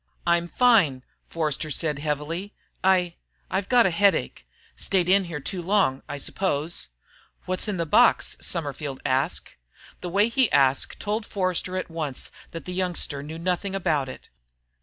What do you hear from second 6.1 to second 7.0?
suppose."